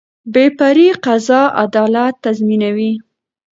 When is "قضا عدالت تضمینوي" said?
1.05-2.93